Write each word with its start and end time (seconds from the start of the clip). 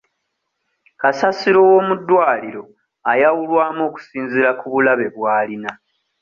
Kasasiro 1.01 1.59
w'omuddwaliro 1.69 2.63
ayawulwamu 3.11 3.81
okusinziira 3.89 4.49
ku 4.59 4.65
bulabe 4.73 5.05
bw'alina. 5.15 5.71